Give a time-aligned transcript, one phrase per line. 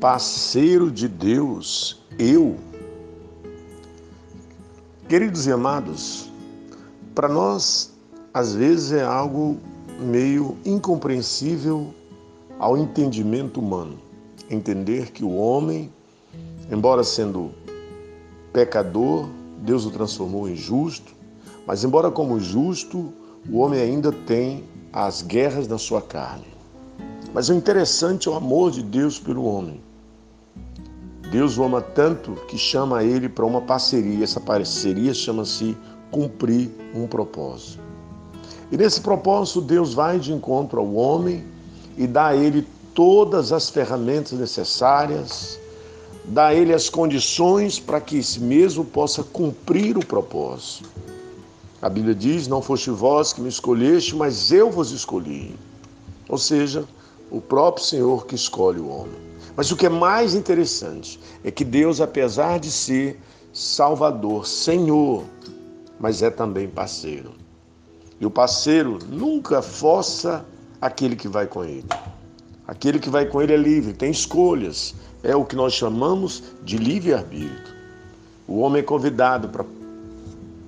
[0.00, 2.56] parceiro de Deus, eu.
[5.08, 6.30] Queridos e amados,
[7.14, 7.92] para nós,
[8.32, 9.58] às vezes é algo
[9.98, 11.92] meio incompreensível
[12.58, 13.98] ao entendimento humano.
[14.48, 15.92] Entender que o homem,
[16.70, 17.50] embora sendo
[18.52, 19.28] pecador,
[19.62, 21.12] Deus o transformou em justo,
[21.66, 23.12] mas embora como justo,
[23.50, 26.46] o homem ainda tem as guerras na sua carne.
[27.34, 29.87] Mas o interessante é o amor de Deus pelo homem.
[31.30, 34.24] Deus o ama tanto que chama ele para uma parceria.
[34.24, 35.76] Essa parceria chama-se
[36.10, 37.82] cumprir um propósito.
[38.72, 41.44] E nesse propósito, Deus vai de encontro ao homem
[41.96, 45.58] e dá a ele todas as ferramentas necessárias,
[46.24, 50.88] dá a ele as condições para que esse mesmo possa cumprir o propósito.
[51.80, 55.54] A Bíblia diz: Não foste vós que me escolheste, mas eu vos escolhi.
[56.28, 56.84] Ou seja,
[57.30, 59.27] o próprio Senhor que escolhe o homem.
[59.58, 63.20] Mas o que é mais interessante é que Deus, apesar de ser
[63.52, 65.24] Salvador, Senhor,
[65.98, 67.32] mas é também parceiro.
[68.20, 70.46] E o parceiro nunca força
[70.80, 71.88] aquele que vai com ele.
[72.68, 74.94] Aquele que vai com ele é livre, tem escolhas.
[75.24, 77.74] É o que nós chamamos de livre-arbítrio.
[78.46, 79.50] O homem é convidado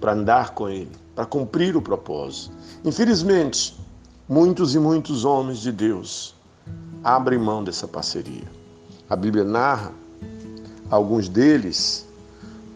[0.00, 2.52] para andar com ele, para cumprir o propósito.
[2.84, 3.78] Infelizmente,
[4.28, 6.34] muitos e muitos homens de Deus
[7.04, 8.58] abrem mão dessa parceria.
[9.10, 9.92] A Bíblia narra
[10.88, 12.06] alguns deles,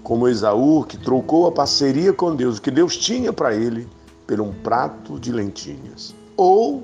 [0.03, 3.87] como Esaú, que trocou a parceria com Deus, o que Deus tinha para ele,
[4.27, 6.13] por um prato de lentilhas.
[6.37, 6.83] Ou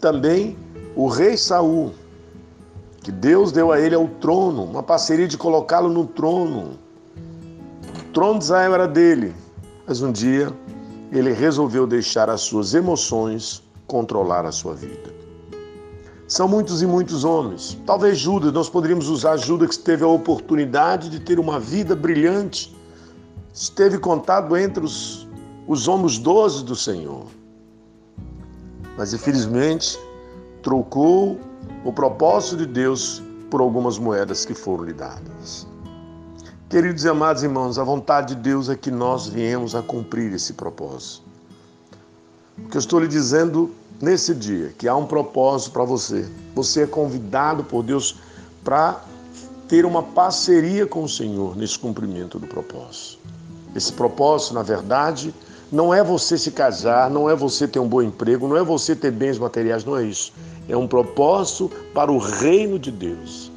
[0.00, 0.58] também
[0.96, 1.92] o rei Saul,
[3.04, 6.76] que Deus deu a ele ao trono, uma parceria de colocá-lo no trono.
[7.96, 9.32] O trono de Israel era dele,
[9.86, 10.52] mas um dia
[11.12, 15.21] ele resolveu deixar as suas emoções controlar a sua vida.
[16.32, 17.78] São muitos e muitos homens.
[17.84, 22.74] Talvez Judas, nós poderíamos usar Judas que teve a oportunidade de ter uma vida brilhante,
[23.52, 25.28] esteve contado entre os,
[25.68, 27.26] os homens doze do Senhor.
[28.96, 30.00] Mas infelizmente
[30.62, 31.38] trocou
[31.84, 35.66] o propósito de Deus por algumas moedas que foram lhe dadas.
[36.70, 40.54] Queridos e amados irmãos, a vontade de Deus é que nós viemos a cumprir esse
[40.54, 41.31] propósito.
[42.58, 43.70] O que eu estou lhe dizendo
[44.02, 46.28] nesse dia que há um propósito para você.
[46.56, 48.16] Você é convidado por Deus
[48.64, 49.00] para
[49.68, 53.18] ter uma parceria com o Senhor nesse cumprimento do propósito.
[53.74, 55.32] Esse propósito, na verdade,
[55.70, 58.94] não é você se casar, não é você ter um bom emprego, não é você
[58.94, 60.32] ter bens materiais, não é isso.
[60.68, 63.50] É um propósito para o reino de Deus.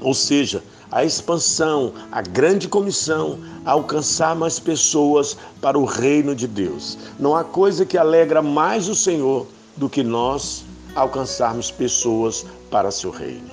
[0.00, 0.62] Ou seja,
[0.94, 6.96] a expansão, a grande comissão, a alcançar mais pessoas para o reino de Deus.
[7.18, 9.44] Não há coisa que alegra mais o Senhor
[9.76, 13.50] do que nós alcançarmos pessoas para seu reino.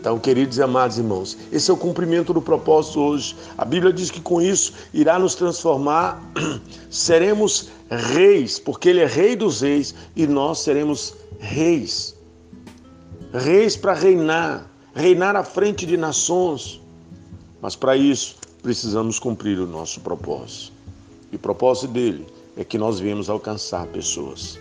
[0.00, 3.36] Então, queridos e amados irmãos, esse é o cumprimento do propósito hoje.
[3.58, 6.22] A Bíblia diz que com isso irá nos transformar,
[6.88, 12.16] seremos reis, porque Ele é Rei dos Reis e nós seremos reis.
[13.34, 16.80] Reis para reinar, reinar à frente de nações.
[17.60, 20.72] Mas para isso precisamos cumprir o nosso propósito.
[21.32, 22.26] E o propósito dele
[22.56, 24.58] é que nós viemos alcançar pessoas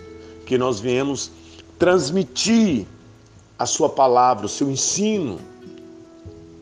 [0.48, 1.30] que nós viemos
[1.78, 2.88] transmitir
[3.60, 5.38] a sua palavra, o seu ensino.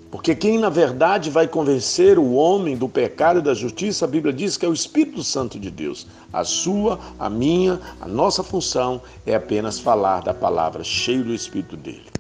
[0.09, 4.34] Porque quem na verdade vai convencer o homem do pecado e da justiça, a Bíblia
[4.34, 6.08] diz que é o Espírito Santo de Deus.
[6.34, 11.78] A sua, a minha, a nossa função é apenas falar da palavra, cheio do Espírito
[11.78, 12.15] dele.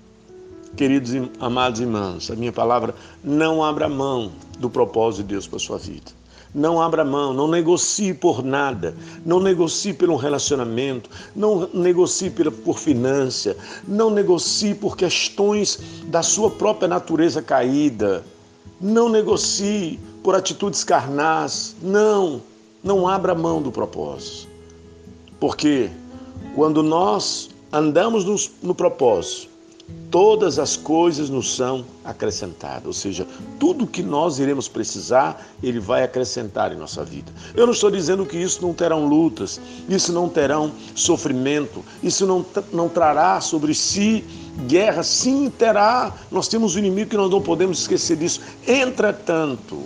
[0.75, 2.93] Queridos e amados irmãos, a minha palavra
[3.23, 6.11] não abra mão do propósito de Deus para a sua vida.
[6.53, 8.93] Não abra mão, não negocie por nada,
[9.25, 13.55] não negocie por um relacionamento, não negocie por finança,
[13.87, 18.21] não negocie por questões da sua própria natureza caída,
[18.79, 22.41] não negocie por atitudes carnais, não,
[22.83, 24.49] não abra mão do propósito.
[25.39, 25.89] Porque
[26.53, 28.35] quando nós andamos no,
[28.67, 29.54] no propósito,
[30.15, 32.85] todas as coisas nos são acrescentadas.
[32.85, 33.27] Ou seja,
[33.59, 37.31] tudo que nós iremos precisar, Ele vai acrescentar em nossa vida.
[37.53, 39.59] Eu não estou dizendo que isso não terão lutas,
[39.89, 44.23] isso não terão sofrimento, isso não, não trará sobre si
[44.67, 45.03] guerra.
[45.03, 46.13] Sim, terá.
[46.31, 48.39] Nós temos um inimigo que nós não podemos esquecer disso.
[48.65, 49.83] Entretanto,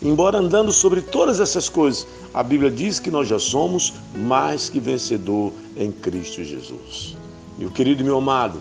[0.00, 4.80] embora andando sobre todas essas coisas, a Bíblia diz que nós já somos mais que
[4.80, 7.14] vencedor em Cristo Jesus.
[7.58, 8.58] Meu querido e meu amado,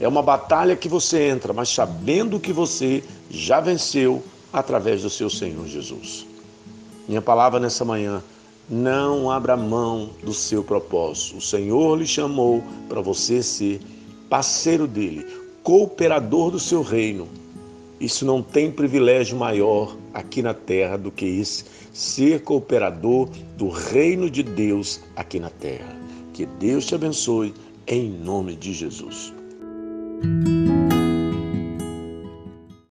[0.00, 4.22] é uma batalha que você entra, mas sabendo que você já venceu
[4.52, 6.26] através do seu Senhor Jesus.
[7.08, 8.22] Minha palavra nessa manhã,
[8.68, 11.38] não abra mão do seu propósito.
[11.38, 13.80] O Senhor lhe chamou para você ser
[14.28, 15.26] parceiro dele,
[15.62, 17.26] cooperador do seu reino.
[17.98, 24.30] Isso não tem privilégio maior aqui na terra do que esse, ser cooperador do reino
[24.30, 25.96] de Deus aqui na terra.
[26.32, 27.54] Que Deus te abençoe
[27.86, 29.32] em nome de Jesus.
[30.20, 30.77] Thank you.